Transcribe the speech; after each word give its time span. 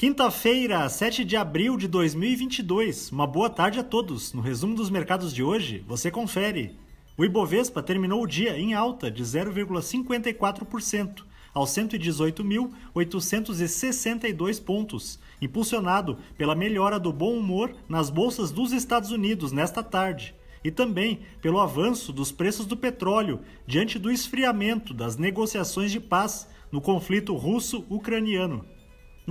Quinta-feira, 0.00 0.88
7 0.88 1.24
de 1.26 1.36
abril 1.36 1.76
de 1.76 1.86
2022. 1.86 3.12
Uma 3.12 3.26
boa 3.26 3.50
tarde 3.50 3.80
a 3.80 3.84
todos. 3.84 4.32
No 4.32 4.40
resumo 4.40 4.74
dos 4.74 4.88
mercados 4.88 5.30
de 5.30 5.42
hoje, 5.42 5.84
você 5.86 6.10
confere. 6.10 6.74
O 7.18 7.24
Ibovespa 7.26 7.82
terminou 7.82 8.22
o 8.22 8.26
dia 8.26 8.58
em 8.58 8.72
alta 8.72 9.10
de 9.10 9.22
0,54%, 9.22 11.22
aos 11.52 11.68
118.862 11.72 14.64
pontos, 14.64 15.20
impulsionado 15.38 16.16
pela 16.38 16.54
melhora 16.54 16.98
do 16.98 17.12
bom 17.12 17.36
humor 17.36 17.70
nas 17.86 18.08
bolsas 18.08 18.50
dos 18.50 18.72
Estados 18.72 19.10
Unidos 19.10 19.52
nesta 19.52 19.82
tarde 19.82 20.34
e 20.64 20.70
também 20.70 21.20
pelo 21.42 21.60
avanço 21.60 22.10
dos 22.10 22.32
preços 22.32 22.64
do 22.64 22.74
petróleo 22.74 23.40
diante 23.66 23.98
do 23.98 24.10
esfriamento 24.10 24.94
das 24.94 25.18
negociações 25.18 25.92
de 25.92 26.00
paz 26.00 26.48
no 26.72 26.80
conflito 26.80 27.34
russo-ucraniano. 27.34 28.64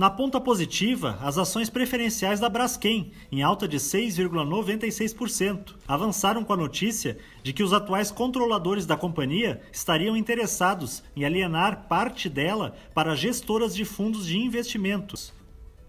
Na 0.00 0.08
ponta 0.08 0.40
positiva, 0.40 1.18
as 1.20 1.36
ações 1.36 1.68
preferenciais 1.68 2.40
da 2.40 2.48
Braskem, 2.48 3.12
em 3.30 3.42
alta 3.42 3.68
de 3.68 3.76
6,96%, 3.76 5.74
avançaram 5.86 6.42
com 6.42 6.54
a 6.54 6.56
notícia 6.56 7.18
de 7.42 7.52
que 7.52 7.62
os 7.62 7.74
atuais 7.74 8.10
controladores 8.10 8.86
da 8.86 8.96
companhia 8.96 9.60
estariam 9.70 10.16
interessados 10.16 11.02
em 11.14 11.26
alienar 11.26 11.86
parte 11.86 12.30
dela 12.30 12.74
para 12.94 13.14
gestoras 13.14 13.76
de 13.76 13.84
fundos 13.84 14.24
de 14.24 14.38
investimentos. 14.38 15.34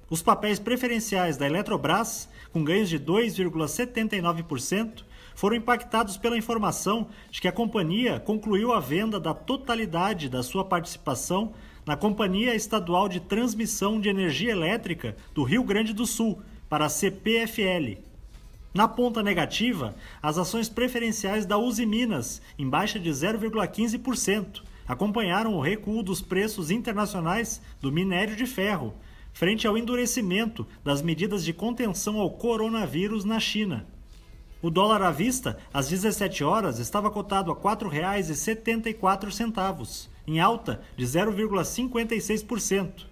Os 0.09 0.21
papéis 0.21 0.59
preferenciais 0.59 1.37
da 1.37 1.45
Eletrobras, 1.45 2.27
com 2.51 2.65
ganhos 2.65 2.89
de 2.89 2.99
2,79%, 2.99 5.05
foram 5.33 5.55
impactados 5.55 6.17
pela 6.17 6.37
informação 6.37 7.07
de 7.31 7.39
que 7.39 7.47
a 7.47 7.51
companhia 7.53 8.19
concluiu 8.19 8.73
a 8.73 8.81
venda 8.81 9.21
da 9.21 9.33
totalidade 9.33 10.27
da 10.27 10.43
sua 10.43 10.65
participação 10.65 11.53
na 11.85 11.95
Companhia 11.95 12.53
Estadual 12.53 13.09
de 13.09 13.19
Transmissão 13.19 13.99
de 13.99 14.09
Energia 14.09 14.51
Elétrica 14.51 15.15
do 15.33 15.43
Rio 15.43 15.63
Grande 15.63 15.93
do 15.93 16.05
Sul, 16.05 16.39
para 16.69 16.85
a 16.85 16.89
CPFL. 16.89 17.97
Na 18.73 18.87
ponta 18.87 19.21
negativa, 19.21 19.93
as 20.23 20.37
ações 20.37 20.69
preferenciais 20.69 21.45
da 21.45 21.57
Uzi 21.57 21.85
Minas, 21.85 22.41
em 22.57 22.69
baixa 22.69 22.97
de 22.97 23.09
0,15%, 23.09 24.61
acompanharam 24.87 25.55
o 25.55 25.59
recuo 25.59 26.01
dos 26.01 26.21
preços 26.21 26.71
internacionais 26.71 27.61
do 27.81 27.91
minério 27.91 28.35
de 28.35 28.45
ferro, 28.45 28.93
frente 29.33 29.67
ao 29.67 29.77
endurecimento 29.77 30.65
das 30.83 31.01
medidas 31.01 31.43
de 31.43 31.51
contenção 31.51 32.19
ao 32.19 32.31
coronavírus 32.31 33.25
na 33.25 33.39
China. 33.39 33.85
O 34.61 34.69
dólar 34.69 35.01
à 35.01 35.11
vista, 35.11 35.57
às 35.73 35.89
17 35.89 36.43
horas, 36.43 36.79
estava 36.79 37.09
cotado 37.09 37.51
a 37.51 37.55
R$ 37.55 37.61
4,74 37.61 40.10
em 40.31 40.39
alta 40.39 40.81
de 40.95 41.05
0,56%. 41.05 43.05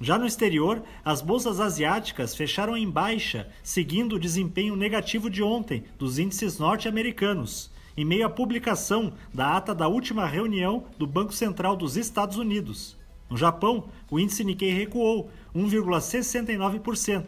Já 0.00 0.18
no 0.18 0.26
exterior, 0.26 0.82
as 1.04 1.22
bolsas 1.22 1.60
asiáticas 1.60 2.34
fecharam 2.34 2.76
em 2.76 2.90
baixa, 2.90 3.48
seguindo 3.62 4.16
o 4.16 4.18
desempenho 4.18 4.74
negativo 4.74 5.30
de 5.30 5.40
ontem 5.40 5.84
dos 5.96 6.18
índices 6.18 6.58
norte-americanos, 6.58 7.70
em 7.96 8.04
meio 8.04 8.26
à 8.26 8.30
publicação 8.30 9.12
da 9.32 9.56
ata 9.56 9.72
da 9.72 9.86
última 9.86 10.26
reunião 10.26 10.82
do 10.98 11.06
Banco 11.06 11.32
Central 11.32 11.76
dos 11.76 11.96
Estados 11.96 12.36
Unidos. 12.36 12.96
No 13.30 13.36
Japão, 13.36 13.84
o 14.10 14.18
índice 14.18 14.42
Nikkei 14.42 14.72
recuou 14.72 15.30
1,69%. 15.54 17.24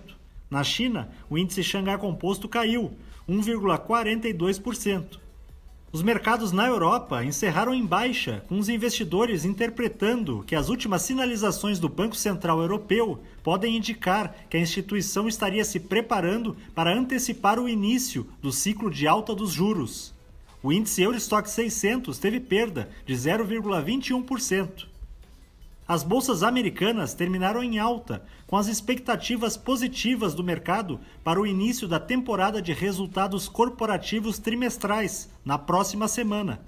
Na 0.51 0.65
China, 0.65 1.09
o 1.29 1.39
índice 1.39 1.63
Xangai 1.63 1.99
Composto 1.99 2.49
caiu 2.49 2.91
1,42%. 3.29 5.21
Os 5.93 6.03
mercados 6.03 6.53
na 6.53 6.69
Europa 6.69 7.25
encerraram 7.25 7.75
em 7.75 7.85
baixa, 7.85 8.45
com 8.49 8.61
os 8.61 8.69
investidores 8.69 9.45
interpretando 9.45 10.45
que 10.47 10.55
as 10.55 10.69
últimas 10.69 11.03
sinalizações 11.03 11.81
do 11.81 11.89
Banco 11.89 12.15
Central 12.15 12.61
Europeu 12.61 13.21
podem 13.43 13.77
indicar 13.77 14.33
que 14.49 14.57
a 14.57 14.61
instituição 14.61 15.27
estaria 15.27 15.65
se 15.65 15.81
preparando 15.81 16.57
para 16.77 16.97
antecipar 16.97 17.59
o 17.59 17.69
início 17.69 18.25
do 18.41 18.53
ciclo 18.53 18.89
de 18.89 19.09
alta 19.09 19.35
dos 19.35 19.51
juros. 19.51 20.15
O 20.63 20.73
índice 20.73 21.03
Eurostock 21.03 21.51
600 21.51 22.19
teve 22.19 22.39
perda 22.39 22.89
de 23.05 23.15
0,21%. 23.15 24.90
As 25.91 26.03
bolsas 26.05 26.45
americanas 26.45 27.15
terminaram 27.15 27.65
em 27.65 27.81
alta, 27.81 28.23
com 28.47 28.57
as 28.57 28.69
expectativas 28.69 29.57
positivas 29.57 30.35
do 30.35 30.45
mercado 30.45 31.01
para 31.25 31.41
o 31.41 31.45
início 31.45 31.89
da 31.89 31.99
temporada 31.99 32.63
de 32.63 32.73
resultados 32.73 33.49
corporativos 33.49 34.39
trimestrais 34.39 35.29
na 35.45 35.59
próxima 35.59 36.07
semana. 36.07 36.61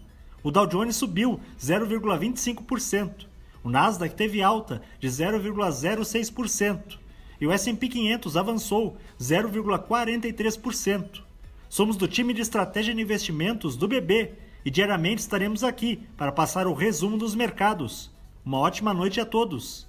O 0.43 0.51
Dow 0.51 0.67
Jones 0.67 0.97
subiu 0.97 1.39
0,25%, 1.57 3.29
o 3.63 3.71
Nasdaq 3.71 4.17
teve 4.17 4.43
alta 4.43 4.83
de 4.99 5.07
0,06% 5.07 6.99
e 7.41 7.47
o 7.47 7.53
S&P 7.53 7.89
500 7.89 8.37
avançou 8.37 8.97
0,43%. 9.21 11.23
Somos 11.69 11.97
do 11.97 12.09
time 12.09 12.35
de 12.35 12.43
estratégia 12.43 12.93
de 12.93 13.01
investimentos 13.01 13.77
do 13.77 13.87
BB 13.87 14.33
e 14.65 14.71
diariamente 14.71 15.21
estaremos 15.21 15.63
aqui 15.63 16.01
para 16.17 16.33
passar 16.33 16.67
o 16.67 16.75
resumo 16.75 17.17
dos 17.17 17.37
mercados. 17.37 18.12
Uma 18.45 18.59
ótima 18.59 18.93
noite 18.93 19.21
a 19.21 19.25
todos! 19.25 19.87